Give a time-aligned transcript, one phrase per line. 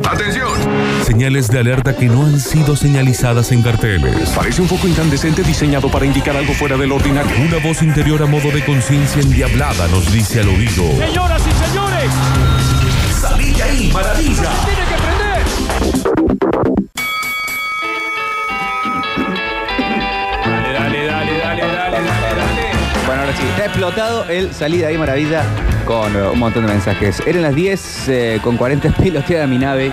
[0.00, 0.48] ¡Atención!
[1.04, 4.30] Señales de alerta que no han sido señalizadas en carteles.
[4.30, 7.30] Parece un foco incandescente diseñado para indicar algo fuera del ordinario.
[7.46, 10.90] Una voz interior a modo de conciencia endiablada nos dice al oído.
[10.96, 12.10] Señoras y señores,
[13.20, 14.50] ¡Salí de ahí, maravilla!
[14.64, 16.52] tiene que prender.
[20.46, 22.70] Dale, dale, dale, dale, dale, dale, dale.
[23.06, 25.44] Bueno, ahora sí, está explotado el salida ahí maravilla
[25.92, 27.22] con eh, un montón de mensajes.
[27.26, 29.90] Eran las 10 eh, con 40 piloteada mi nave.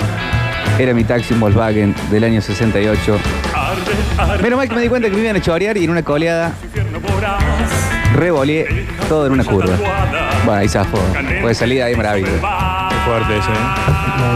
[0.78, 3.20] Era mi taxi un Volkswagen del año 68.
[3.54, 3.82] Arde,
[4.18, 6.04] arde, Menos mal que me di cuenta que me iban a chorear y en una
[6.04, 6.54] coleada
[8.16, 9.76] revoleé todo en una curva.
[10.46, 11.00] Bueno, ahí zafó.
[11.42, 12.30] Pues salida ahí maravilla.
[13.06, 13.50] Fuerte ese,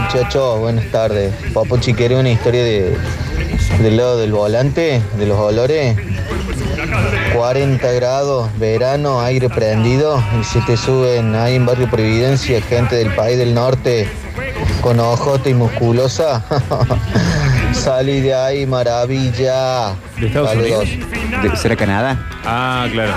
[0.02, 1.32] Muchachos, buenas tardes.
[1.54, 2.94] Papuchi, ¿quiere una historia de,
[3.80, 5.96] del lado del volante, de los olores?
[7.34, 13.12] 40 grados, verano, aire prendido, y se te suben ahí en Barrio Providencia, gente del
[13.14, 14.08] país del norte
[14.80, 16.44] con ojote y musculosa.
[17.72, 19.94] Salí de ahí, maravilla.
[20.18, 20.88] ¿De Estados Saludos.
[21.42, 22.18] ¿De- ¿Será Canadá?
[22.44, 23.12] Ah, claro.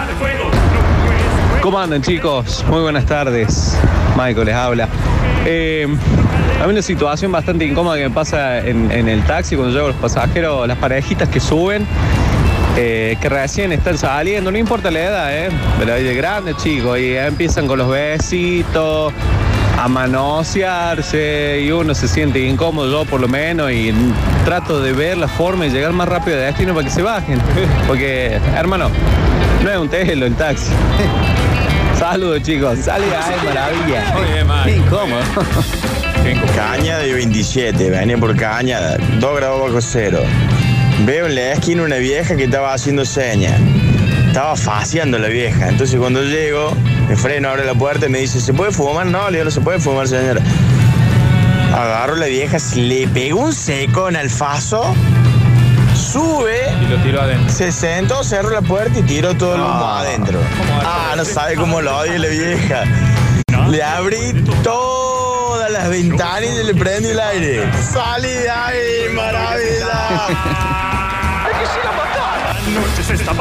[1.62, 2.66] ¿Cómo andan chicos?
[2.70, 3.78] Muy buenas tardes.
[4.18, 4.88] Michael les habla.
[5.46, 5.88] Eh,
[6.62, 9.90] hay una situación bastante incómoda que me pasa en, en el taxi cuando llevo a
[9.92, 11.86] los pasajeros, las parejitas que suben,
[12.80, 15.50] eh, que recién están saliendo, no importa la edad, ¿eh?
[15.80, 19.12] pero hay de grandes chicos, y empiezan con los besitos,
[19.80, 23.92] a manosearse, y uno se siente incómodo, yo por lo menos, y
[24.46, 27.42] trato de ver la forma de llegar más rápido de destino para que se bajen.
[27.88, 28.92] Porque, hermano,
[29.64, 30.72] no es un telo el taxi.
[31.98, 34.14] Saludos chicos, sale ahí, maravilla.
[34.14, 35.22] Muy bien, incómodo.
[36.24, 36.56] Qué incómodo.
[36.56, 40.20] Cañada de 27, venía por Cañada, 2 grados bajo cero.
[41.06, 43.60] Veo en la esquina una vieja que estaba haciendo señas.
[44.28, 45.70] Estaba faciando la vieja.
[45.70, 46.72] Entonces cuando llego,
[47.08, 49.06] me freno, abre la puerta y me dice, ¿se puede fumar?
[49.06, 50.42] No, le digo, no se puede fumar, señora.
[51.74, 54.96] Agarro a la vieja, le pego un seco en el faso,
[55.96, 57.54] sube, Y lo tiró adentro.
[57.54, 60.40] se sentó, cerró la puerta y tiró todo el mundo adentro.
[60.84, 62.84] Ah, no sabe cómo lo odia la vieja.
[63.70, 64.34] Le abrí
[64.64, 67.72] todas las ventanas y le prendí el aire.
[67.92, 70.77] ¡Salí de ahí, maravilla!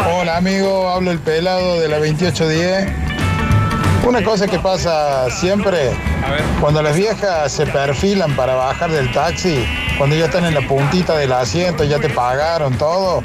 [0.09, 3.16] Hola amigo, hablo el pelado de la 2810.
[4.06, 5.91] Una cosa que pasa siempre,
[6.61, 9.67] cuando las viejas se perfilan para bajar del taxi,
[9.99, 13.25] cuando ya están en la puntita del asiento, ya te pagaron todo,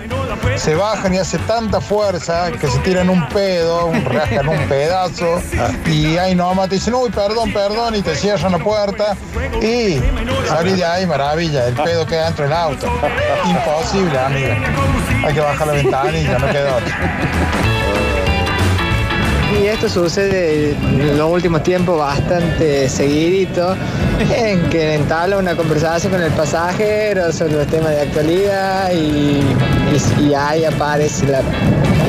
[0.55, 5.39] se bajan y hace tanta fuerza que se tiran un pedo, un, rascan un pedazo
[5.85, 9.15] y ahí nomás te dicen, uy, perdón, perdón, y te cierran la puerta
[9.61, 10.01] y
[10.47, 12.87] salí de ahí, maravilla, el pedo queda dentro del auto.
[13.45, 14.55] Imposible, amigo.
[15.27, 17.80] Hay que bajar la ventanilla, no queda otra.
[19.59, 23.75] Y esto sucede en los últimos tiempos bastante seguidito,
[24.35, 29.41] en que entabla una conversación con el pasajero sobre los temas de actualidad y,
[30.19, 31.41] y- y ahí aparece la,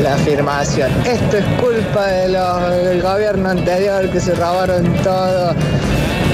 [0.03, 0.91] la afirmación.
[1.05, 5.55] Esto es culpa de los- del gobierno anterior que se robaron todo.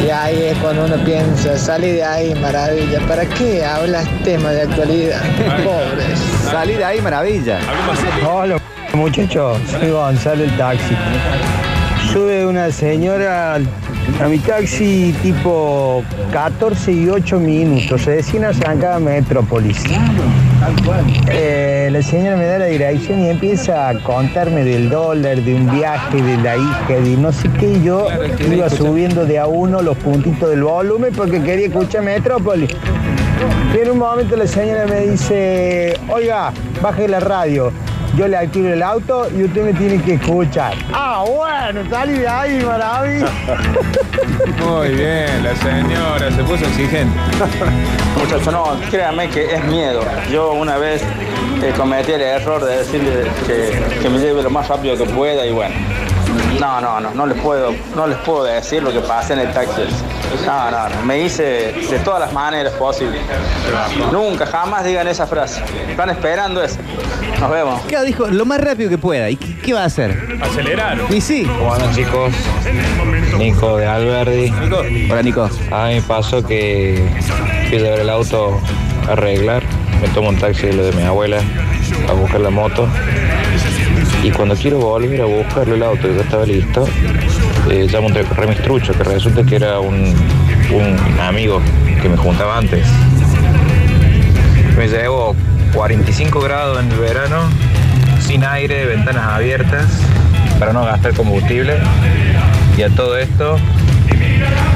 [0.06, 3.00] Y ahí es cuando uno piensa, salí de ahí, maravilla.
[3.08, 5.20] ¿Para qué hablas temas de actualidad?
[5.64, 6.18] Pobres.
[6.44, 7.58] Salí de ahí maravilla.
[8.30, 8.60] Hola
[8.94, 10.94] muchachos, soy Gonzalo el taxi.
[12.12, 19.84] Sube una señora a mi taxi tipo 14 y 8 minutos, recién arrancaba Metrópolis.
[21.28, 25.70] Eh, la señora me da la dirección y empieza a contarme del dólar, de un
[25.70, 27.72] viaje, de la hija, de no sé qué.
[27.72, 28.08] y Yo
[28.50, 32.70] iba subiendo de a uno los puntitos del volumen porque quería escuchar Metrópolis.
[33.74, 37.70] Y en un momento la señora me dice, oiga, baje la radio.
[38.18, 40.74] Yo le alquilo el auto y usted me tiene que escuchar.
[40.92, 43.28] Ah, bueno, salí de ahí, maravilla.
[44.66, 47.16] Muy bien, la señora se puso exigente.
[48.18, 50.00] Muchachos, no, créanme que es miedo.
[50.32, 51.00] Yo una vez
[51.62, 55.46] eh, cometí el error de decirle que, que me lleve lo más rápido que pueda
[55.46, 55.76] y bueno.
[56.60, 59.52] No, no, no, no les puedo, no les puedo decir lo que pasa en el
[59.52, 59.82] taxi.
[60.44, 63.20] No, no, no, me hice de todas las maneras posibles.
[64.12, 65.62] Nunca, jamás digan esa frase.
[65.88, 66.78] Están esperando eso.
[67.40, 67.80] Nos vemos.
[67.82, 68.26] ¿Qué dijo?
[68.26, 69.30] Lo más rápido que pueda.
[69.30, 70.38] ¿Y qué, qué va a hacer?
[70.42, 70.98] Acelerar.
[71.10, 71.44] Y sí.
[71.44, 72.32] Bueno chicos,
[73.38, 74.52] Nico de Alberdi.
[75.10, 75.48] Hola Nico.
[75.70, 77.08] A mí me pasó que
[77.68, 78.60] fui a llevar el auto
[79.08, 79.62] a arreglar,
[80.00, 81.38] me tomo un taxi de lo de mi abuela
[82.08, 82.88] a buscar la moto
[84.22, 86.86] y cuando quiero volver a buscarlo el auto y ya estaba listo,
[87.70, 90.14] eh, llamo un remistrucho que resulta que era un,
[90.72, 91.60] un amigo
[92.02, 92.86] que me juntaba antes.
[94.76, 95.34] Me llevo
[95.74, 97.42] 45 grados en el verano,
[98.20, 99.86] sin aire, ventanas abiertas,
[100.58, 101.76] para no gastar combustible.
[102.76, 103.56] Y a todo esto,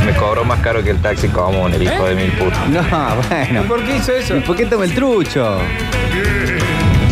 [0.05, 2.69] Me cobró más caro que el taxi común, el hijo de mil putas.
[2.69, 2.83] No,
[3.29, 3.63] bueno.
[3.69, 4.37] ¿Por qué hizo eso?
[4.37, 5.59] ¿Y por qué toma el trucho?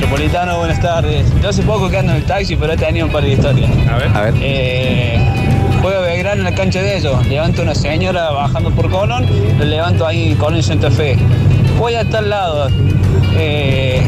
[0.00, 1.26] Metropolitano, buenas tardes.
[1.42, 3.70] Yo hace poco que ando en el taxi, pero he tenido un par de historias.
[3.86, 4.08] A ver.
[4.14, 4.34] A ver.
[4.40, 5.20] Eh,
[5.82, 7.26] juega Belgrano en la cancha de ellos.
[7.26, 9.26] Levanto una señora bajando por Colón,
[9.58, 11.18] le levanto ahí Colón y Santa Fe.
[11.78, 12.70] Voy a tal lado.
[13.36, 14.00] Eh,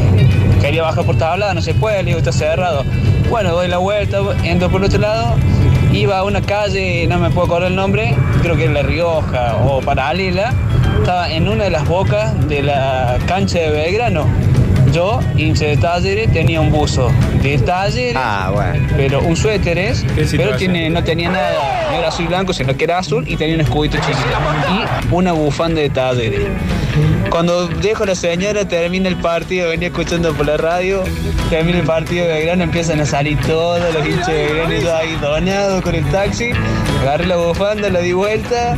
[0.61, 2.83] quería bajar por tablada, no se puede, le digo, está cerrado.
[3.29, 5.35] Bueno, doy la vuelta, entro por otro lado.
[5.91, 9.57] Iba a una calle, no me puedo acordar el nombre, creo que era La Rioja
[9.63, 10.53] o Paralela.
[10.97, 14.25] Estaba en una de las bocas de la cancha de Belgrano.
[14.93, 15.75] Yo, hincha de
[16.27, 17.09] tenía un buzo
[17.51, 18.87] de talleres, Ah, bueno.
[18.95, 22.75] pero un suéter es, pero tiene, no tenía nada, no era azul y blanco, sino
[22.75, 24.19] que era azul y tenía un escudito chiquito.
[25.09, 26.41] Y una bufanda de talleres.
[27.29, 31.03] Cuando dejo a la señora, termina el partido, venía escuchando por la radio,
[31.49, 34.95] termina el partido de Belgrano, empiezan a salir todos los hinchas de Belgrano y yo
[34.95, 36.51] ahí doñado con el taxi,
[37.01, 38.75] agarré la bufanda, la di vuelta,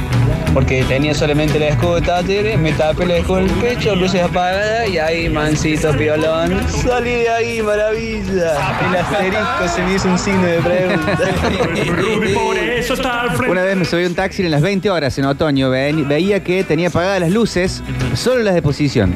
[0.54, 4.22] porque tenía solamente el escudo de talleres, me tapé el escudo en el pecho, luces
[4.24, 6.58] apagadas y ahí mansito piolón.
[6.70, 8.55] Salí de ahí, maravilla.
[8.56, 11.18] El asterisco se me hizo un signo de pregunta.
[13.50, 15.70] Una vez me subí un taxi en las 20 horas en otoño.
[15.70, 19.16] Ve- veía que tenía apagadas las luces, solo las de posición.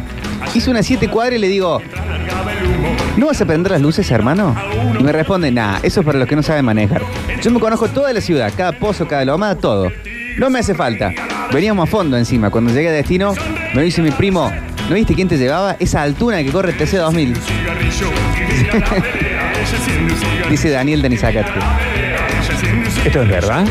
[0.53, 1.81] Hice unas 7 cuadras y le digo,
[3.17, 4.55] ¿no vas a prender las luces, hermano?
[4.99, 7.01] Y me responde, nah, eso es para los que no saben manejar.
[7.41, 9.91] Yo me conozco toda la ciudad, cada pozo, cada loma, todo.
[10.37, 11.11] No me hace falta.
[11.53, 12.49] Veníamos a fondo encima.
[12.49, 13.33] Cuando llegué a destino,
[13.73, 14.51] me dice mi primo,
[14.89, 15.75] ¿no viste quién te llevaba?
[15.79, 17.35] Esa altura que corre el TC2000.
[20.49, 21.51] Dice Daniel de Nizacate.
[23.05, 23.65] ¿Esto es verdad?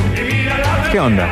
[0.93, 1.29] ¿Qué onda?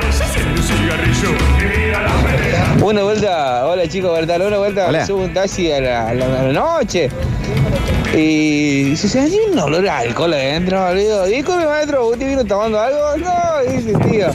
[2.83, 4.47] Una vuelta, hola chicos, ¿verdad?
[4.47, 5.07] Una vuelta Hola.
[5.07, 7.09] subo un taxi a la, a la- a la noche
[8.17, 10.95] y se sentía un olor a alcohol adentro.
[10.95, 13.17] Le digo, disculpe maestro, ¿usted vino tomando algo?
[13.19, 14.29] No, dice tío,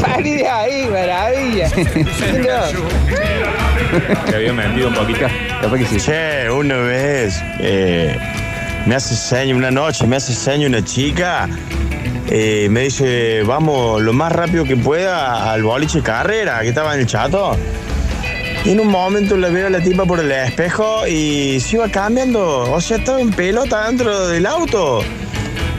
[0.00, 1.68] salí de ahí, maravilla.
[2.44, 3.43] No.
[4.26, 5.26] Te había mentido un poquito.
[5.60, 5.96] Capaz que sí.
[5.98, 8.16] Che, una vez eh,
[8.86, 11.48] me hace seña, una noche me hace seña una chica,
[12.28, 17.00] eh, me dice, vamos lo más rápido que pueda al boliche carrera, que estaba en
[17.00, 17.56] el chato.
[18.64, 21.88] Y en un momento le veo a la tipa por el espejo y se iba
[21.88, 25.02] cambiando, o sea, estaba en pelota dentro del auto.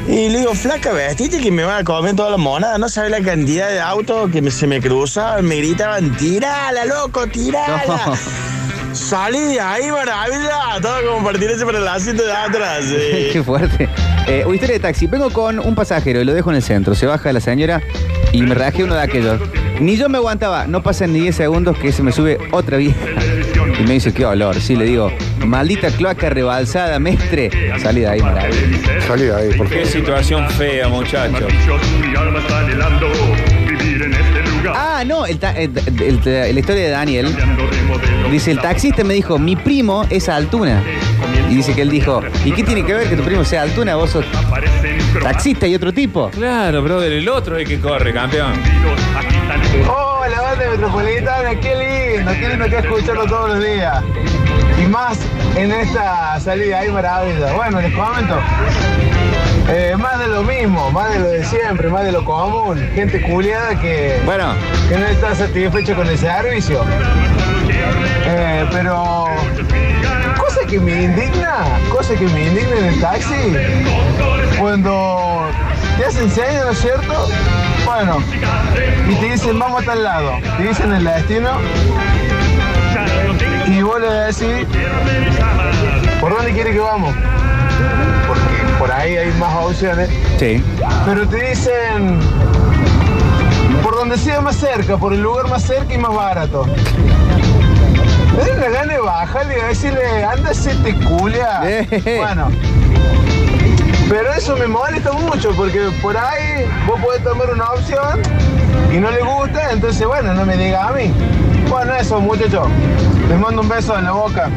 [0.08, 2.78] Y le digo, flaca, vestite que me van a comer toda la monada.
[2.78, 7.26] No sabe la cantidad de autos que me- se me cruzaban, me gritaban, tirala, loco,
[7.28, 8.14] tirala.
[8.94, 10.80] Salí de ahí, maravilla.
[10.82, 12.84] Todo como para tirarse para el asiento de atrás.
[12.86, 13.30] sí.
[13.34, 13.90] Qué fuerte.
[14.28, 15.08] Eh, historia de taxi.
[15.08, 16.94] Vengo con un pasajero y lo dejo en el centro.
[16.96, 17.82] Se baja la señora
[18.32, 19.42] y me rajé uno de aquellos.
[19.82, 20.68] Ni yo me aguantaba.
[20.68, 22.98] No pasan ni 10 segundos que se me sube otra vieja.
[23.80, 24.56] Y me dice, qué olor.
[24.60, 25.12] Sí, le digo,
[25.46, 27.50] maldita cloaca rebalsada, mestre.
[27.80, 29.02] Salí de ahí, maravilla.
[29.08, 31.48] Salí de ahí, por Qué situación fea, muchacho.
[34.78, 35.72] Ah, no, el ta- el-
[36.02, 36.22] el-
[36.56, 37.28] la historia de Daniel.
[38.32, 40.82] Dice, el taxista me dijo, mi primo es Altuna.
[41.50, 43.96] Y dice que él dijo, ¿y qué tiene que ver que tu primo sea Altuna?
[43.96, 44.26] Vos sos
[45.22, 46.30] taxista y otro tipo.
[46.30, 48.54] Claro, brother, el otro es el que corre, campeón.
[49.88, 54.04] Hola, banda metropolitana, qué lindo, qué lindo que escucharlo todos los días.
[54.84, 55.20] Y más
[55.56, 57.54] en esta salida, ahí maravilla.
[57.54, 58.40] Bueno, les comento.
[59.70, 62.78] Eh, más de lo mismo, más de lo de siempre, más de lo común.
[62.94, 64.54] Gente culiada que, Bueno,
[64.90, 66.84] que no está satisfecho con el servicio.
[68.28, 69.26] Eh, pero
[70.66, 73.54] cosa que me indigna, cosa que me indigna en el taxi,
[74.60, 75.48] cuando
[75.96, 77.28] te hacen señas, ¿no es cierto?
[77.86, 78.18] Bueno,
[79.08, 81.52] y te dicen vamos a tal lado, te dicen el destino
[83.68, 84.68] y vos le decís
[86.20, 87.14] ¿por dónde quiere que vamos?
[88.28, 90.10] Porque por ahí hay más opciones.
[90.40, 90.64] sí.
[91.06, 92.20] Pero te dicen
[93.84, 96.66] por donde sea más cerca, por el lugar más cerca y más barato.
[98.36, 101.62] Me da una gana de bajarle y decirle, anda, se te culia.
[101.66, 102.18] Eh.
[102.20, 102.50] Bueno.
[104.10, 108.22] Pero eso me molesta mucho porque por ahí vos podés tomar una opción
[108.94, 111.12] y no le gusta, entonces bueno, no me diga a mí.
[111.70, 112.68] Bueno, eso muchachos.
[113.28, 114.50] Les mando un beso en la boca.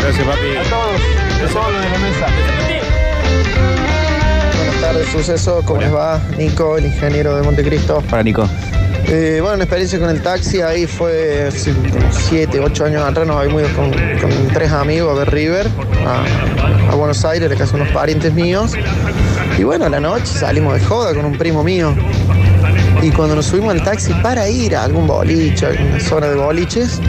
[0.00, 0.56] Gracias, papi.
[0.56, 2.26] A todos, a todos los de la mesa.
[4.56, 5.62] Buenas tardes, suceso.
[5.64, 6.18] ¿Cómo les va?
[6.38, 8.00] Nico, el ingeniero de Montecristo.
[8.08, 8.48] Para Nico.
[9.10, 13.26] Eh, bueno, una experiencia con el taxi ahí fue hace como 7, 8 años atrás.
[13.26, 13.90] Nos habíamos ido con,
[14.52, 15.66] tres amigos a ver River,
[16.06, 18.74] a, Buenos Aires, la casa de unos parientes míos.
[19.56, 21.94] Y bueno, a la noche salimos de joda con un primo mío.
[23.00, 26.34] Y cuando nos subimos al taxi para ir a algún boliche, a alguna zona de
[26.34, 27.00] boliches,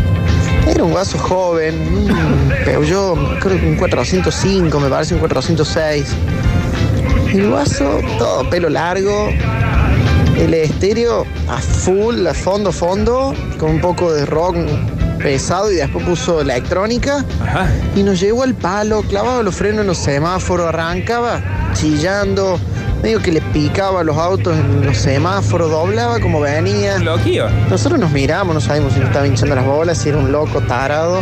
[0.69, 6.15] era un vaso joven, un Peugeot, creo que un 405, me parece un 406.
[7.33, 9.29] El guaso, todo pelo largo,
[10.39, 14.55] el estéreo a full, a fondo, fondo, con un poco de rock
[15.19, 17.25] pesado y después puso electrónica
[17.95, 21.41] y nos llevó al palo, clavaba los frenos en los semáforos, arrancaba
[21.73, 22.57] chillando,
[23.03, 26.97] medio que le picaba los autos en los semáforos, doblaba como venía.
[27.69, 30.61] Nosotros nos miramos, no sabíamos si nos estaba hinchando las bolas, si era un loco
[30.61, 31.21] tarado.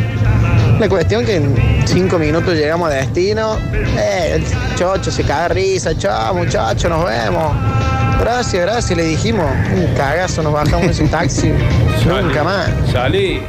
[0.79, 1.55] La cuestión que en
[1.85, 7.03] cinco minutos llegamos a destino, eh, el chocho se caga de risa, chao muchachos, nos
[7.03, 7.96] vemos.
[8.19, 9.45] Gracias, gracias, le dijimos.
[9.73, 11.53] Un cagazo, nos bajamos de ese taxi.
[12.05, 12.69] Nunca más.
[12.91, 13.41] Salí.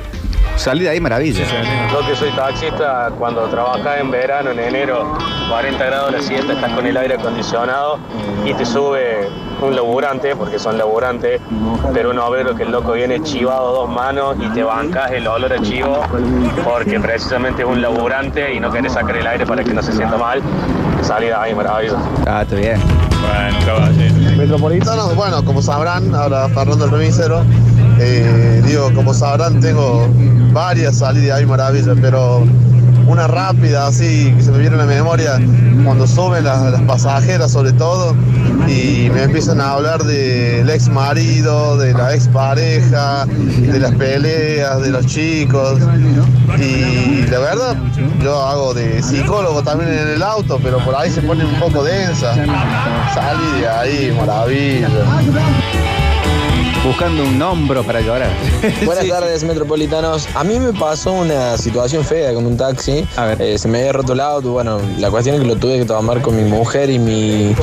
[0.56, 1.44] Salí de ahí, maravilla.
[1.92, 5.16] Yo que soy taxista, cuando trabajás en verano, en enero,
[5.48, 8.00] 40 grados la siesta, estás con el aire acondicionado
[8.44, 9.28] y te sube
[9.62, 11.40] un laburante, porque son laburantes,
[11.94, 15.52] pero un obrero que el loco viene chivado dos manos y te bancas el olor
[15.52, 16.00] a chivo,
[16.64, 19.92] porque precisamente es un laburante y no querés sacar el aire para que no se
[19.92, 20.42] sienta mal.
[21.02, 22.00] Salí de ahí, maravilloso.
[22.26, 22.80] Ah, está bien.
[23.20, 24.37] Bueno, caballero.
[24.37, 27.42] Metropolitanos, bueno, como sabrán, ahora Fernando el remisero,
[27.98, 30.06] eh, digo, como sabrán, tengo
[30.52, 32.44] varias salidas ahí maravillas, pero
[33.09, 35.41] una rápida así que se me viene a la memoria
[35.85, 38.15] cuando suben las, pasajeras sobre todo
[38.67, 44.83] y me empiezan a hablar del ex marido, de la ex pareja, de las peleas,
[44.83, 45.81] de los chicos
[46.59, 47.77] y la verdad
[48.23, 51.83] yo hago de psicólogo también en el auto, pero por ahí se pone un poco
[51.85, 52.35] densa.
[53.15, 54.88] Salí de ahí, maravilla.
[56.88, 58.30] Buscando un hombro para llorar.
[58.87, 60.26] Buenas tardes, metropolitanos.
[60.35, 63.07] A mí me pasó una situación fea con un taxi.
[63.38, 64.52] Eh, se me había roto el auto.
[64.52, 67.54] Bueno, la cuestión es que lo tuve que tomar con mi mujer y mi.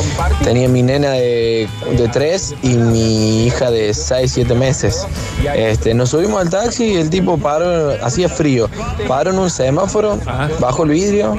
[0.43, 1.67] Tenía mi nena de,
[1.97, 5.07] de 3 y mi hija de 6, 7 meses.
[5.55, 8.69] Este, nos subimos al taxi y el tipo paró, hacía frío.
[9.07, 10.19] Paró en un semáforo,
[10.59, 11.35] bajó el vidrio.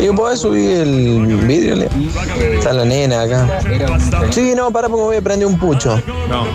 [0.00, 1.88] Y yo, ¿podés subir el vidrio?
[2.54, 3.60] Está la nena acá.
[4.30, 6.00] Sí, no, para porque me voy a prender un pucho.
[6.28, 6.51] No.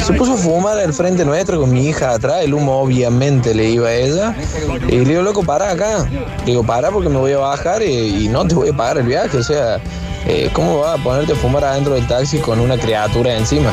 [0.00, 3.70] Se puso a fumar al frente nuestro con mi hija atrás, el humo obviamente le
[3.70, 4.34] iba a ella.
[4.88, 6.08] Y le digo, loco, para acá.
[6.40, 9.06] Le digo, para porque me voy a bajar y, no te voy a pagar el
[9.06, 9.36] viaje.
[9.36, 9.80] O sea,
[10.26, 13.72] eh, ¿cómo vas a ponerte a fumar adentro del taxi con una criatura encima?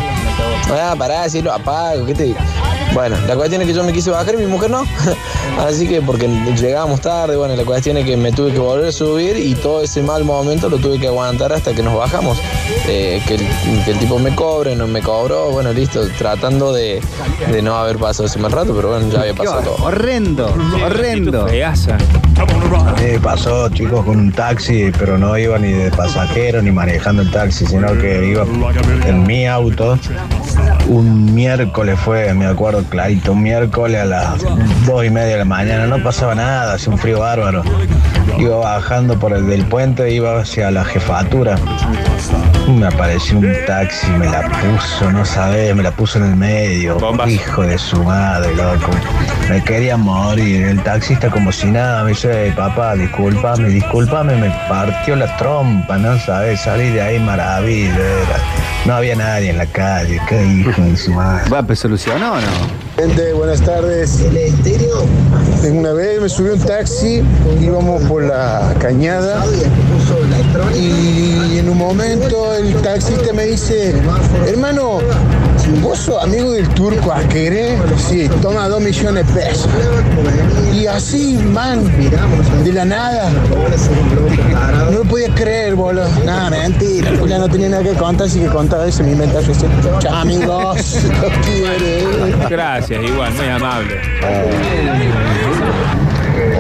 [0.72, 2.36] Ah, pará, si lo apago, ¿qué te?
[2.98, 4.84] Bueno, la cuestión es que yo me quise bajar y mi mujer no.
[5.60, 6.28] Así que porque
[6.60, 9.84] llegábamos tarde, bueno, la cuestión es que me tuve que volver a subir y todo
[9.84, 12.40] ese mal momento lo tuve que aguantar hasta que nos bajamos.
[12.88, 13.42] Eh, que, el,
[13.86, 17.00] que el tipo me cobre, no me cobró, bueno, listo, tratando de,
[17.52, 19.86] de no haber pasado ese mal rato, pero bueno, ya había pasado todo.
[19.86, 20.52] Horrendo,
[20.84, 21.46] horrendo.
[23.00, 27.30] Me pasó, chicos, con un taxi, pero no iba ni de pasajero ni manejando el
[27.30, 28.44] taxi, sino que iba
[29.06, 30.00] en mi auto.
[30.88, 34.44] Un miércoles fue, me acuerdo clarito, un miércoles a las
[34.86, 37.64] dos y media de la mañana, no pasaba nada, hacía un frío bárbaro.
[38.38, 41.58] Iba bajando por el del puente, iba hacia la jefatura.
[42.68, 46.98] Me apareció un taxi, me la puso, no sabés, me la puso en el medio.
[47.28, 48.92] Hijo de su madre, loco.
[49.50, 50.66] Me quería morir.
[50.66, 55.98] El taxista como si nada, me dice, "Ey, papá, discúlpame, discúlpame, me partió la trompa,
[55.98, 57.96] no sabes, salí de ahí maravilla.
[57.96, 58.38] era.
[58.86, 61.50] No había nadie en la calle, qué hijo de su madre.
[61.50, 62.87] Va, pues solucionó o no?
[62.98, 64.26] Gente, buenas tardes.
[65.72, 67.22] Una vez me subí a un taxi,
[67.62, 69.46] íbamos por la cañada
[70.76, 73.96] y en un momento el taxista me dice,
[74.48, 75.00] hermano,
[75.82, 77.78] ¿vos sos amigo del turco Aquere?
[77.98, 79.70] Sí, toma dos millones de pesos.
[80.74, 81.84] Y así, man,
[82.64, 83.30] de la nada.
[84.92, 86.08] No lo podía creer, boludo.
[86.26, 87.12] Nada, mentira.
[87.28, 89.38] Ya no tenía nada que contar, así que contaba eso en mi mente.
[90.00, 90.98] Chao, amigos.
[91.22, 92.50] Los quiero.
[92.50, 94.02] Gracias, igual, muy amable.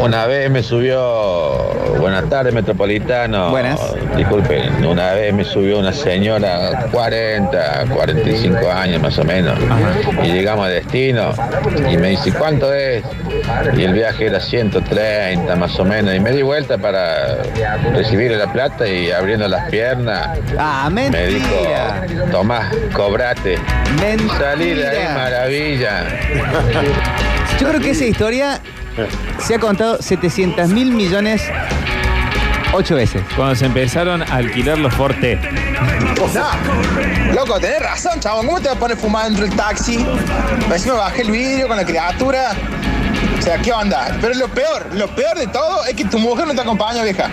[0.01, 3.50] Una vez me subió, buenas tardes Metropolitano.
[3.50, 3.79] Buenas.
[4.15, 9.57] Disculpen, una vez me subió una señora 40, 45 años más o menos.
[10.24, 11.31] Y llegamos a destino
[11.91, 13.03] y me dice, ¿cuánto es?
[13.75, 16.15] Y el viaje era 130 más o menos.
[16.15, 17.43] Y me di vuelta para
[17.93, 20.39] recibir la plata y abriendo las piernas.
[20.57, 22.05] Ah, Me dijo, mentira.
[22.31, 23.57] Tomás, cobrate.
[24.00, 24.38] Mentira.
[24.39, 26.03] Salí de ahí, maravilla.
[27.60, 28.60] Yo creo que esa historia
[29.39, 31.42] se ha contado 700 mil millones
[32.74, 33.24] ocho veces.
[33.36, 35.39] Cuando se empezaron a alquilar los Forte.
[36.34, 38.38] No, loco, tenés razón, chavo.
[38.39, 40.06] ¿Cómo te vas a poner fumar dentro del taxi?
[40.72, 42.51] Encima bajé el vidrio con la criatura.
[43.38, 44.18] O sea, ¿qué onda?
[44.20, 47.30] Pero lo peor, lo peor de todo es que tu mujer no te acompaña, vieja.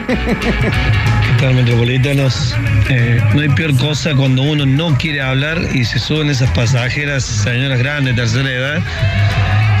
[0.00, 2.54] ¿Qué tal, metropolitanos?
[2.88, 7.24] Eh, no hay peor cosa cuando uno no quiere hablar y se suben esas pasajeras,
[7.24, 8.82] señoras grandes, tercera edad,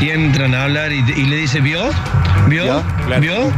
[0.00, 1.90] y entran a hablar y, y le dice, ¿vio?
[2.48, 2.82] ¿Vio?
[3.20, 3.52] ¿Vio?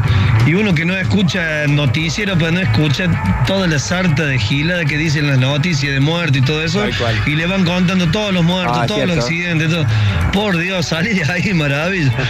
[0.47, 3.05] Y uno que no escucha noticiero, pues no escucha
[3.47, 6.85] toda la sarta de gila que dicen las noticias de muerte y todo eso.
[7.27, 9.87] Y le van contando todos los muertos, Ah, todos los accidentes, todo.
[10.33, 12.13] Por Dios, salí de ahí, maravilla.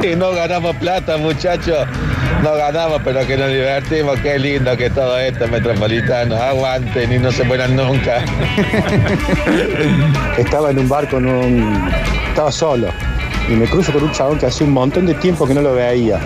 [0.00, 1.86] Que no ganamos plata, muchachos.
[2.42, 4.18] No ganamos, pero que nos divertimos.
[4.18, 6.34] Qué lindo que todo esto, metropolitano.
[6.34, 8.16] Aguanten y no se mueran nunca.
[10.36, 11.88] Estaba en un bar con un.
[12.28, 12.88] Estaba solo.
[13.48, 15.74] Y me cruzo con un chabón que hace un montón de tiempo que no lo
[15.74, 16.18] veía.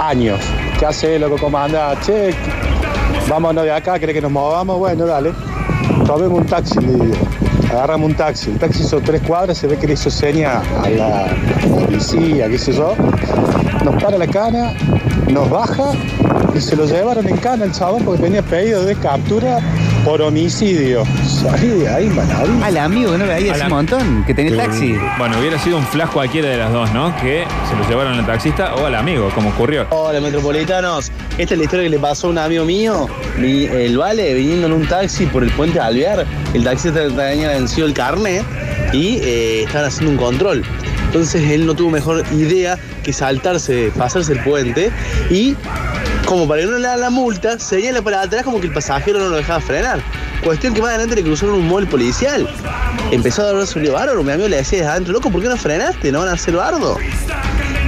[0.00, 0.38] Años.
[0.78, 1.36] ¿Qué hace, loco?
[1.36, 1.98] ¿Cómo anda?
[2.00, 2.30] Che,
[3.28, 4.78] vámonos de acá, ¿cree que nos movamos?
[4.78, 5.32] Bueno, dale.
[6.06, 7.14] Tomemos un taxi, le digo.
[7.72, 8.50] Agarramos un taxi.
[8.50, 11.26] El taxi hizo tres cuadras, se ve que le hizo seña a la
[11.86, 12.94] policía, qué sé yo.
[13.84, 14.72] Nos para la cana,
[15.28, 15.92] nos baja
[16.54, 19.58] y se lo llevaron en cana el chabón porque tenía pedido de captura
[20.04, 21.04] por homicidio.
[21.26, 22.66] Salí de ahí, maravilla.
[22.66, 24.94] Al amigo que no veía hace un montón, que tenía taxi.
[25.18, 27.14] Bueno, hubiera sido un flash cualquiera de las dos, ¿no?
[27.16, 29.86] Que se lo llevaron al taxista o al amigo, como ocurrió.
[29.90, 34.34] Hola metropolitanos, esta es la historia que le pasó a un amigo mío, el Vale,
[34.34, 36.24] viniendo en un taxi por el puente Alvear,
[36.54, 38.44] el taxista tenía vencido el carnet
[38.92, 40.64] y eh, estaban haciendo un control.
[41.12, 44.90] Entonces él no tuvo mejor idea que saltarse, pasarse el puente
[45.28, 45.54] y
[46.24, 49.18] como para que no le hagan la multa, señala para atrás como que el pasajero
[49.18, 50.00] no lo dejaba frenar.
[50.42, 52.48] Cuestión que más adelante le cruzaron un móvil policial.
[53.10, 55.56] Empezó a darse un bárbaro, mi amigo le decía desde adentro, loco, ¿por qué no
[55.58, 56.10] frenaste?
[56.10, 56.96] ¿No van a hacer bardo?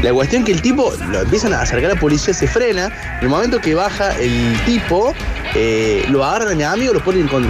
[0.03, 2.93] La cuestión que el tipo lo empiezan a acercar a la policía, se frena.
[3.17, 5.15] En el momento que baja el tipo,
[5.55, 7.49] eh, lo agarran a mi amigo, lo ponen con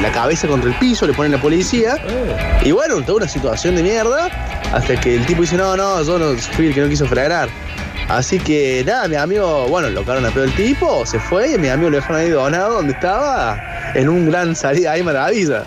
[0.00, 1.96] la cabeza contra el piso, le ponen la policía.
[2.64, 4.30] Y bueno, toda una situación de mierda.
[4.74, 7.48] Hasta que el tipo dice: No, no, yo no fui el que no quiso frenar.
[8.08, 11.58] Así que nada, mi amigo, bueno, lo cagaron a pedo el tipo, se fue y
[11.58, 13.58] mi amigo lo dejaron ahí donado donde estaba,
[13.94, 15.62] en un gran salida ahí maravilla.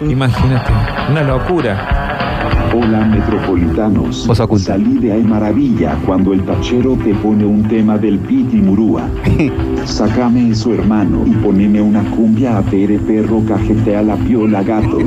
[0.00, 0.72] Imagínate,
[1.10, 2.09] una locura.
[2.72, 4.28] Hola metropolitanos.
[4.58, 9.08] Salí de ahí maravilla cuando el tachero te pone un tema del Piti Murúa.
[9.84, 14.98] Sácame eso hermano y poneme una cumbia a pere perro cajetea la piola gato.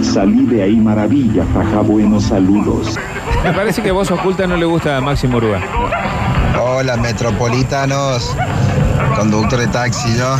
[0.00, 2.96] Salí de ahí maravilla, jaja buenos saludos.
[3.44, 5.60] Me parece que voz oculta no le gusta a Máximo Urúa.
[6.58, 8.34] Hola metropolitanos,
[9.14, 10.36] conductor de taxi yo.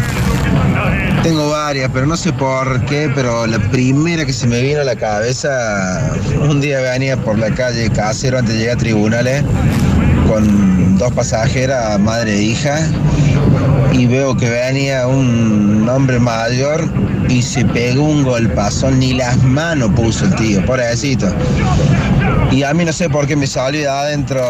[1.23, 4.85] Tengo varias, pero no sé por qué, pero la primera que se me vino a
[4.85, 9.45] la cabeza, un día venía por la calle Casero antes de llegar a tribunales
[10.29, 12.89] con dos pasajeras, madre e hija,
[13.93, 16.89] y veo que venía un hombre mayor
[17.29, 21.29] y se pegó un golpazón, ni las manos puso el tío, pobrecito.
[22.51, 24.43] Y a mí no sé por qué me salió de adentro,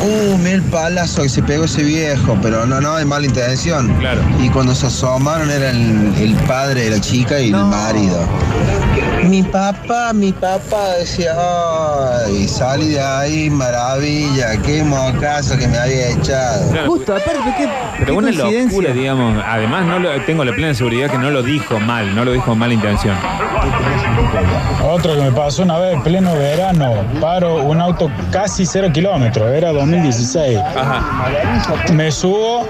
[0.00, 3.88] uh, mil palazos que se pegó ese viejo, pero no, no, de mala intención.
[3.98, 4.20] Claro.
[4.42, 8.26] Y cuando se asomaron era el, el padre de la chica y el marido.
[9.28, 16.08] Mi papá, mi papá decía, ay, salí de ahí, maravilla, qué mocazo que me había
[16.10, 16.72] echado.
[16.86, 18.78] Justo, aparte, ¿qué, Pero qué una coincidencia?
[18.78, 19.42] locura, digamos.
[19.46, 22.46] Además, no lo- tengo la plena seguridad que no lo dijo mal, no lo dijo
[22.46, 23.14] con mala intención.
[24.82, 29.52] Otro que me pasó una vez en pleno verano, paro un auto casi cero kilómetros,
[29.52, 30.58] era 2016.
[31.92, 32.66] Me subo,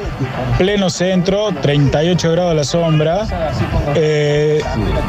[0.59, 3.27] pleno centro, 38 grados a la sombra.
[3.95, 4.61] eh,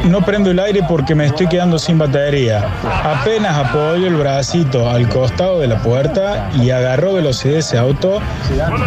[0.04, 2.62] no prendo el aire porque me estoy quedando sin batería.
[3.04, 8.20] Apenas apoyo el bracito al costado de la puerta y agarró velocidad ese auto.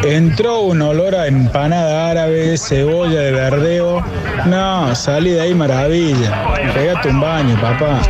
[0.03, 4.03] Entró un olor a empanada árabe, cebolla de verdeo.
[4.45, 6.45] No, salí de ahí maravilla.
[6.73, 8.01] Pégate un baño, papá.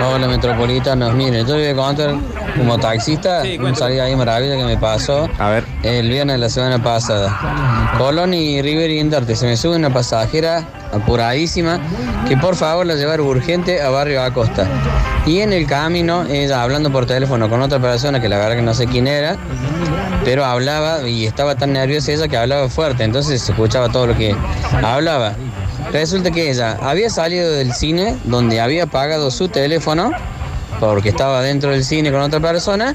[0.00, 2.14] Hola metropolitanos, miren, yo les voy a contar
[2.56, 5.64] como taxista una salida ahí maravilla que me pasó a ver.
[5.82, 7.94] el viernes de la semana pasada.
[7.98, 10.57] Colón y River Indarte, se me sube una pasajera
[10.92, 11.80] apuradísima
[12.28, 14.66] que por favor la llevar urgente a Barrio Acosta.
[15.26, 18.62] Y en el camino, ella hablando por teléfono con otra persona que la verdad que
[18.62, 19.36] no sé quién era,
[20.24, 24.16] pero hablaba y estaba tan nerviosa ella que hablaba fuerte, entonces se escuchaba todo lo
[24.16, 24.34] que
[24.82, 25.34] hablaba.
[25.92, 30.10] Resulta que ella había salido del cine donde había pagado su teléfono
[30.80, 32.94] porque estaba dentro del cine con otra persona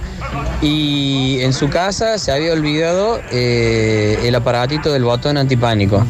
[0.61, 6.05] y en su casa se había olvidado eh, el aparatito del botón antipánico.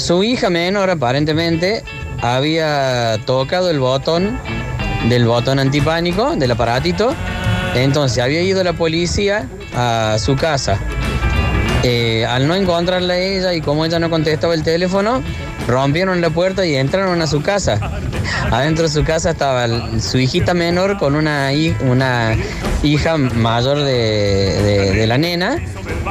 [0.00, 1.84] Su hija menor aparentemente
[2.22, 4.40] había tocado el botón
[5.10, 7.14] del botón antipánico, del aparatito,
[7.74, 10.78] entonces había ido la policía a su casa.
[11.82, 15.22] Eh, al no encontrarla ella y como ella no contestaba el teléfono,
[15.70, 17.78] rompieron la puerta y entraron a su casa.
[18.50, 21.50] Adentro de su casa estaba el- su hijita menor con una,
[21.88, 22.36] una
[22.82, 23.92] hija mayor de,
[24.62, 25.56] de- de la nena,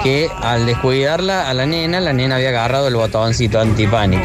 [0.04, 4.24] que al descuidarla a la nena, la nena había agarrado el botoncito antipánico.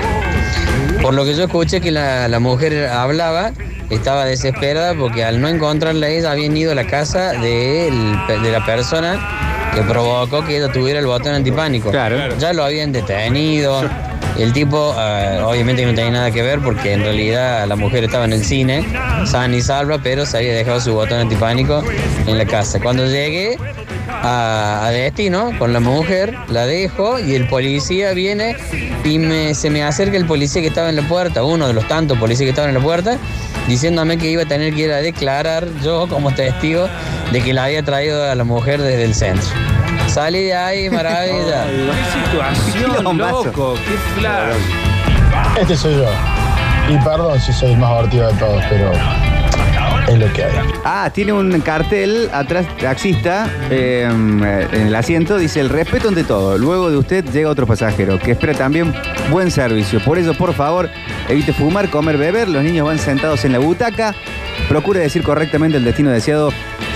[1.03, 3.53] Por lo que yo escuché que la, la mujer hablaba,
[3.90, 8.64] estaba desesperada porque al no encontrarla ella habían ido a la casa del- de la
[8.64, 11.90] persona que provocó que ella tuviera el botón antipánico.
[11.90, 12.16] Claro.
[12.38, 13.83] Ya lo habían detenido.
[14.39, 18.25] El tipo, eh, obviamente no tenía nada que ver porque en realidad la mujer estaba
[18.25, 18.85] en el cine,
[19.27, 21.83] sana y salva, pero se había dejado su botón antipánico
[22.27, 22.81] en la casa.
[22.81, 23.57] Cuando llegué
[24.09, 28.57] a, destino con la mujer, la dejo y el policía viene
[29.05, 32.19] y se me acerca el policía que estaba en la puerta, uno de los tantos
[32.19, 33.19] policías que estaban en la puerta,
[33.69, 36.89] diciéndome que iba a tener que ir a declarar yo como testigo
[37.33, 39.49] de que la había traído a la mujer desde el centro.
[40.07, 41.67] Salí de ahí, maravilla.
[41.67, 43.75] Qué situación, loco.
[43.75, 44.57] Qué flash.
[45.61, 46.09] Este soy yo.
[46.88, 48.93] Y perdón si soy el más divertido de todos, pero
[50.09, 50.53] es lo que hay.
[50.85, 56.59] Ah, tiene un cartel atrás, taxista, eh, en el asiento, dice el respeto ante todo.
[56.59, 58.93] Luego de usted llega otro pasajero que espera también
[59.31, 60.01] buen servicio.
[60.05, 60.90] Por eso, por favor,
[61.29, 62.49] evite fumar, comer, beber.
[62.49, 64.14] Los niños van sentados en la butaca.
[64.69, 66.51] Procure decir correctamente el destino deseado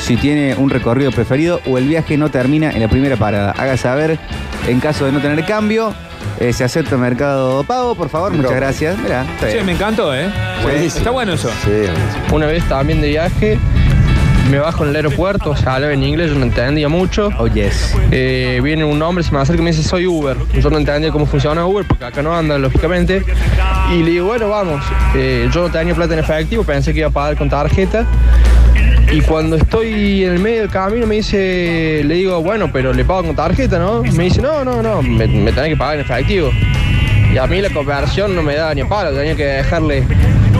[0.09, 3.51] si tiene un recorrido preferido o el viaje no termina en la primera parada.
[3.53, 4.19] Haga saber
[4.67, 5.93] en caso de no tener cambio.
[6.41, 8.33] eh, se acepta mercado pago, por favor.
[8.33, 8.97] Muchas gracias.
[8.99, 9.67] Mirá, está Che, bien.
[9.67, 10.31] me encantó, ¿eh?
[10.83, 11.51] Está bueno eso.
[12.33, 13.59] Una vez también de viaje,
[14.51, 17.29] me bajo en el aeropuerto, o sea, hablaba en inglés, yo no entendía mucho.
[17.39, 17.95] Oh, yes.
[18.11, 20.39] Eh, viene un hombre, se me acerca y me dice, soy Uber.
[20.59, 23.23] Yo no entendía cómo funciona Uber, porque acá no anda, lógicamente.
[23.93, 24.83] Y le digo, bueno, vamos.
[25.15, 28.07] Eh, yo no tenía plata en efectivo, pensé que iba a pagar con tarjeta.
[29.11, 33.05] Y cuando estoy en el medio del camino me dice, le digo, bueno, pero le
[33.05, 34.03] pago con tarjeta, ¿no?
[34.03, 36.51] Me dice, no, no, no, me, me tenés que pagar en efectivo.
[37.33, 40.03] Y a mí la conversión no me daba ni a palo, tenía que dejarle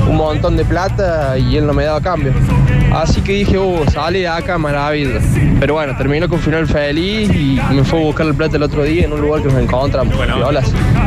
[0.09, 2.33] un montón de plata y él no me daba cambio.
[2.93, 5.21] Así que dije, uh, sale de acá, maravilla.
[5.61, 8.83] Pero bueno, terminó con final feliz y me fue a buscar la plata el otro
[8.83, 10.17] día en un lugar que nos encontramos.
[10.17, 10.39] Bueno,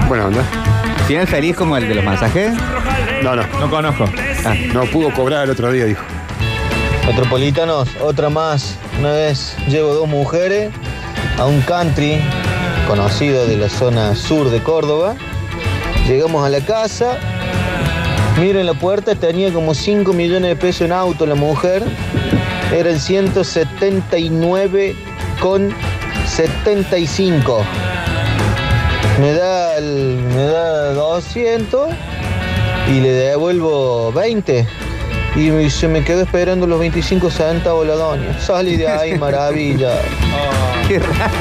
[0.08, 0.44] Bueno, onda.
[1.08, 2.54] ¿Final feliz como el de los masajes?
[3.24, 3.44] No, no.
[3.60, 4.06] No conozco.
[4.46, 4.54] Ah.
[4.74, 6.04] No pudo cobrar el otro día, dijo.
[7.06, 8.78] Metropolitanos, otra más.
[9.00, 10.72] Una vez llevo dos mujeres
[11.38, 12.22] a un country
[12.88, 15.16] conocido de la zona sur de Córdoba.
[16.08, 17.18] Llegamos a la casa.
[18.40, 21.84] Miren la puerta, tenía como 5 millones de pesos en auto la mujer.
[22.72, 24.96] Eran 179
[25.42, 25.74] con
[26.28, 27.66] 75.
[29.20, 31.90] Me da, me da 200
[32.90, 34.68] y le devuelvo 20.
[35.36, 38.38] Y se me quedó esperando los 25 centavos la doña.
[38.40, 39.94] Salí de ahí, maravilla.
[40.88, 41.32] Qué raro.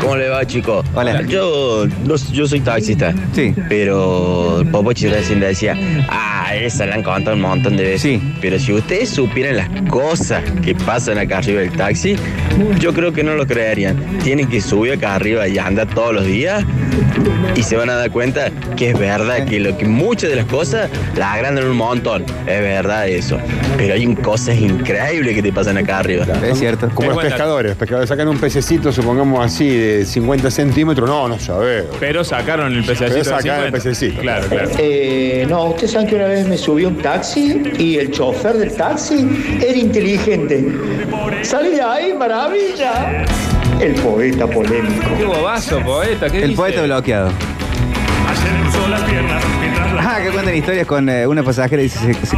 [0.00, 0.82] ¿Cómo le va, chico?
[0.94, 1.20] Hola.
[1.22, 3.12] Yo, no- yo soy taxista.
[3.34, 3.54] Sí.
[3.68, 5.76] Pero Popochi recién decía,
[6.08, 8.00] ah, esa la han contado un montón de veces.
[8.02, 8.22] Sí.
[8.40, 12.16] Pero si ustedes supieran las cosas que pasan acá arriba del taxi,
[12.78, 13.96] yo creo que no lo creerían.
[14.22, 16.64] Tienen que subir acá arriba y andar todos los días
[17.54, 20.46] y se van a dar cuenta que es verdad que lo que muchas de las
[20.46, 22.24] cosas las agrandan un montón.
[22.46, 23.38] Es verdad eso.
[23.76, 26.26] Pero hay cosas increíbles que te pasan acá arriba.
[26.42, 26.88] Es cierto.
[26.94, 27.76] Como los pescadores.
[27.76, 31.08] Pescadores sacan un pececito, supongamos así, de 50 centímetros.
[31.08, 31.84] No, no sabés.
[31.98, 33.10] Pero sacaron el pececito.
[33.12, 33.72] Pero sacaron el 50.
[33.72, 34.20] pececito.
[34.20, 34.70] Claro, claro.
[34.78, 38.56] Eh, no, ustedes saben que una vez me subí a un taxi y el chofer
[38.56, 39.28] del taxi
[39.60, 40.66] era inteligente.
[41.42, 43.24] Salí de ahí, maravilla.
[43.80, 45.08] El poeta polémico.
[45.16, 46.28] Qué bobazo, poeta.
[46.28, 46.56] ¿Qué El dice?
[46.56, 47.30] poeta bloqueado.
[50.02, 52.14] Ah, que cuentan historias con eh, una pasajera y dice.
[52.14, 52.36] Se, se-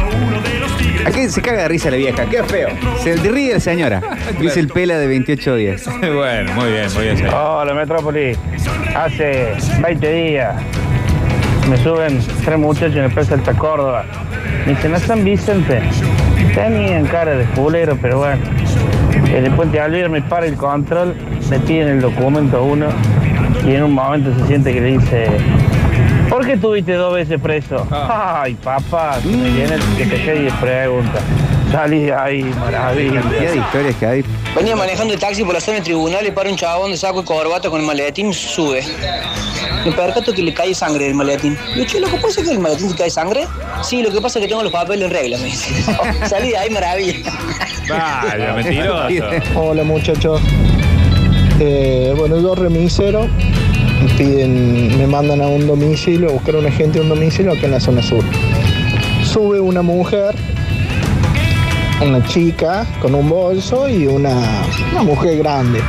[1.07, 2.69] aquí se caga de risa la vieja, qué feo.
[3.03, 4.01] Se ríe la señora.
[4.39, 5.85] Dice el pela de 28 días.
[5.99, 7.17] bueno, muy bien, muy bien.
[7.17, 7.33] señor.
[7.33, 8.37] Hola, Metrópoli.
[8.95, 10.55] Hace 20 días
[11.69, 14.05] me suben tres muchachos en el Plaza Alta Córdoba.
[14.65, 15.81] Me dicen, ¿a San Vicente?
[16.53, 18.41] Tenían cara de fulero, pero bueno.
[19.27, 21.15] En el puente Alvear me para el control,
[21.49, 22.87] me piden el documento a uno
[23.65, 25.27] y en un momento se siente que le dice,
[26.29, 27.87] ¿por qué tuviste dos veces preso?
[27.91, 31.19] Ay, papá, se me viene el que te quede y pregunta.
[31.71, 33.21] Salí de ahí, maravilla.
[33.21, 34.25] Cantidad de historias que hay.
[34.55, 37.21] Venía manejando el taxi por la zona del tribunal y para un chabón de saco
[37.21, 38.83] y corbata con el maletín y sube.
[39.83, 41.57] Me percato que le cae sangre del maletín.
[41.73, 43.47] Digo, che, loco, ¿puede ser que el maletín te cae sangre?
[43.81, 45.83] Sí, lo que pasa es que tengo los papeles en regla, me dice.
[46.27, 47.31] Salí de ahí, maravilla.
[47.89, 49.59] Vaya, mentiroso.
[49.59, 50.41] Hola muchachos.
[51.59, 53.27] Eh, bueno, yo remisero.
[54.19, 57.79] Me mandan a un domicilio, a buscar un agente de un domicilio acá en la
[57.79, 58.23] zona sur.
[59.23, 60.35] Sube una mujer,
[62.05, 65.79] una chica con un bolso y una, una mujer grande.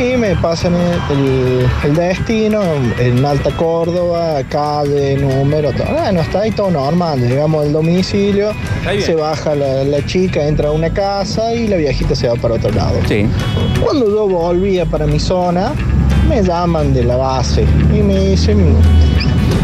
[0.00, 2.62] Y me pasan el, el- el destino
[2.98, 5.88] en Alta Córdoba, calle, número, todo.
[5.92, 7.20] Bueno, está ahí todo normal.
[7.20, 8.52] Llegamos al domicilio,
[9.04, 12.54] se baja la, la chica, entra a una casa y la viejita se va para
[12.54, 12.96] otro lado.
[13.06, 13.26] Sí.
[13.82, 15.72] Cuando yo volvía para mi zona,
[16.28, 18.74] me llaman de la base y me dicen,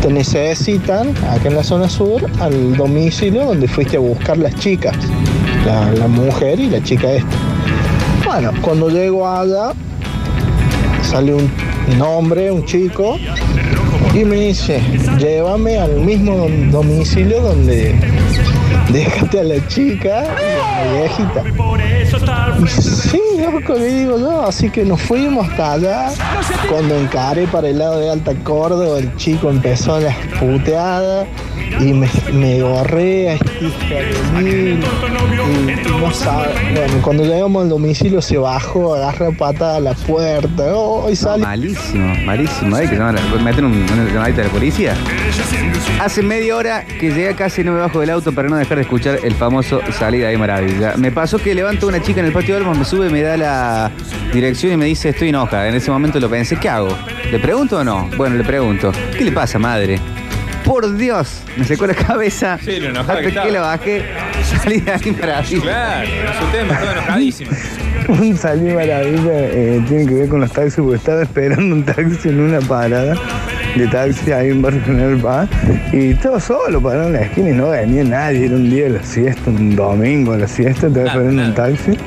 [0.03, 4.95] te necesitan acá en la zona sur al domicilio donde fuiste a buscar las chicas,
[5.65, 7.37] la, la mujer y la chica esta.
[8.27, 9.73] Bueno, cuando llego allá,
[11.07, 11.51] sale un,
[11.95, 13.17] un hombre, un chico,
[14.15, 14.83] y me dice,
[15.19, 17.95] llévame al mismo domicilio donde
[18.91, 21.43] déjate a la chica y a la viejita.
[22.81, 26.09] Sí, loco, le digo yo, así que nos fuimos hasta allá.
[26.71, 31.27] Cuando encaré para el lado de Alta Córdoba, el chico empezó las puteadas
[31.81, 34.81] y me, me gorré a de mil.
[35.87, 40.65] Y no sabe, bueno, cuando llegamos al domicilio se bajó, agarra patada a la puerta,
[40.75, 41.43] oh, y sale.
[41.43, 42.77] Malísimo, malísimo.
[42.77, 44.95] Hay que meter un- una llamadita de la policía.
[46.01, 48.83] Hace media hora que llegué y no me bajo del auto para no dejar de
[48.83, 50.95] escuchar el famoso salida de maravilla.
[50.97, 53.37] Me pasó que levanto una chica en el patio de Olmos, me sube, me da
[53.37, 53.91] la
[54.33, 55.69] dirección y me dice estoy en hoja.
[55.69, 56.89] En ese momento lo pensé, ¿qué hago?
[57.31, 58.09] ¿Le pregunto o no?
[58.17, 58.93] Bueno, le pregunto.
[59.17, 59.99] ¿Qué le pasa, madre?
[60.67, 62.59] Por Dios, me secó la cabeza.
[62.61, 63.49] Sí, lo hasta que estaba.
[63.49, 64.05] la bajé,
[64.63, 65.63] salí de ahí maravilla.
[65.63, 67.51] Claro, es su tema, enojadísimo.
[68.09, 72.29] Un salir maravilla eh, tiene que ver con los taxis, porque estaba esperando un taxi
[72.29, 73.15] en una parada
[73.77, 75.49] de taxi ahí en Barrio General Paz
[75.93, 78.91] y estaba solo parado en la esquina y no venía nadie, era un día de
[78.91, 81.99] la siesta, un domingo de la siesta, estaba esperando un taxi.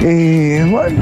[0.00, 0.98] Y bueno,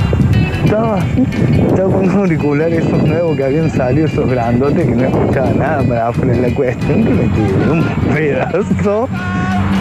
[0.65, 1.27] estaba así,
[1.69, 5.83] estaba con unos auriculares esos nuevos que habían salido, esos grandotes que no escuchaba nada
[5.83, 6.35] para afuera.
[6.35, 9.09] La cuestión que me tiré un pedazo,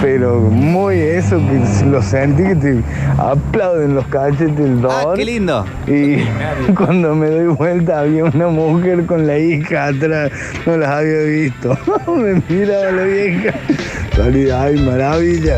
[0.01, 2.83] pero muy eso, que lo sentí que te
[3.17, 5.13] aplauden los cachetes del dolor.
[5.13, 5.65] Ah, qué lindo.
[5.87, 6.17] Y
[6.75, 10.31] cuando me doy vuelta había una mujer con la hija atrás,
[10.65, 11.77] no las había visto.
[12.07, 13.53] me miraba la vieja.
[14.15, 15.57] Salí ay, maravilla.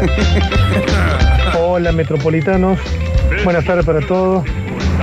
[1.61, 2.79] Hola metropolitanos,
[3.43, 4.43] buenas tardes para todos.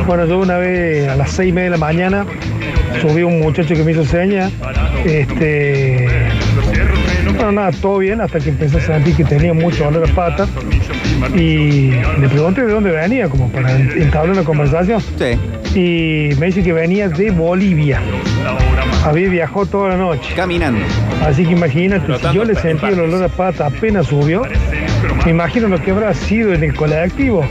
[0.07, 2.27] Bueno, yo una vez a las seis y media de la mañana
[3.01, 4.53] subí un muchacho que me hizo señas.
[5.05, 6.07] Este,
[7.35, 10.47] bueno, nada, todo bien hasta que empecé a sentir que tenía mucho dolor a pata.
[11.35, 15.03] Y le pregunté de dónde venía, como para entablar una conversación.
[15.75, 18.01] Y me dice que venía de Bolivia.
[19.05, 20.35] Había viajado toda la noche.
[20.35, 20.81] Caminando.
[21.25, 24.43] Así que imagínate, si yo le sentí el olor a pata apenas subió,
[25.25, 27.45] me imagino lo que habrá sido en el colectivo.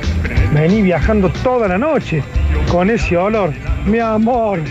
[0.55, 2.23] Vení viajando toda la noche
[2.71, 3.51] con ese olor.
[3.85, 4.61] Mi amor,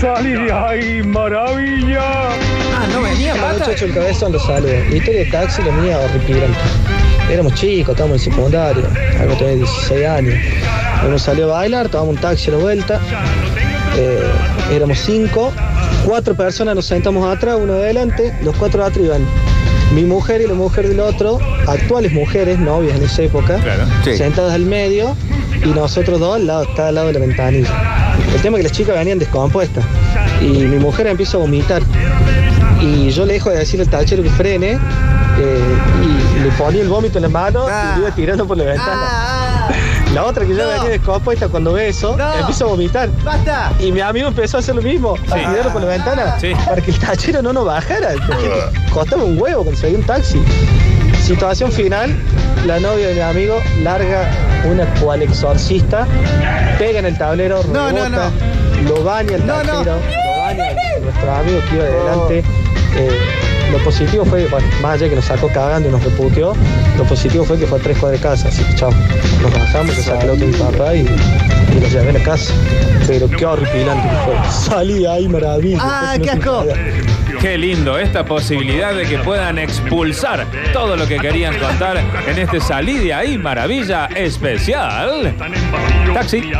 [0.00, 2.30] salí de ahí, maravilla.
[2.74, 4.72] Ah, no venía Muchacho, el cabezón lo saluda.
[4.72, 6.58] La historia de taxi, la mía, horripilante.
[7.30, 8.82] Éramos chicos, estábamos en secundario,
[9.20, 10.34] algo tenía 16 años.
[11.06, 13.00] Uno salió a bailar, tomamos un taxi a la vuelta.
[13.96, 14.32] Eh,
[14.72, 15.52] éramos cinco,
[16.04, 19.22] cuatro personas nos sentamos atrás, uno adelante, los cuatro de atrás iban
[19.94, 23.58] mi mujer y la mujer del otro, actuales mujeres, novias en esa época,
[24.04, 24.16] Sí.
[24.16, 25.16] sentadas al medio
[25.64, 27.70] y nosotros dos al lado, está al lado de la ventanilla.
[28.34, 29.84] El tema es que las chicas venían descompuestas
[30.42, 31.82] y mi mujer empieza a vomitar.
[32.80, 34.78] Y yo le dejo de decir al tachero que frene eh,
[36.38, 39.57] y le ponía el vómito en la mano y le iba tirando por la ventana.
[40.14, 43.08] La otra que ya venía descompuesta cuando ve eso, empieza a vomitar.
[43.24, 43.72] ¡Basta!
[43.78, 46.90] Y mi amigo empezó a hacer lo mismo, a tirarlo por la ventana, para que
[46.90, 48.10] el tachero no nos bajara.
[48.26, 48.50] porque
[48.92, 50.42] Costaba un huevo conseguir un taxi.
[51.22, 52.14] Situación final,
[52.66, 54.28] la novia de mi amigo larga
[54.64, 56.06] una cual exorcista,
[56.78, 58.30] pega en el tablero, No, no, rebota,
[58.84, 59.84] lo baña el No, no.
[59.84, 59.92] lo
[60.40, 60.64] baña
[61.02, 62.44] nuestro amigo que iba adelante.
[62.96, 63.18] Eh,
[63.70, 66.54] lo positivo fue, bueno, más allá que nos sacó cagando y nos reputeó,
[66.96, 68.90] lo positivo fue que fue a tres cuadras de casa, así que chao.
[69.42, 72.22] Nos bajamos, yo saqué el auto de mi papá y, y los llevé a la
[72.22, 72.52] casa.
[73.06, 74.52] Pero qué horripilante que fue.
[74.52, 75.78] Salí de ahí, maravilla.
[75.80, 76.66] ¡Ah, qué asco!
[77.40, 82.60] Qué lindo esta posibilidad de que puedan expulsar todo lo que querían contar en este
[82.60, 85.34] salí de ahí maravilla especial.
[86.12, 86.50] Taxi.